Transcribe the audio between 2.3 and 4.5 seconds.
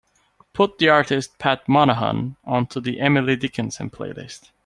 onto the emily dickinson playlist.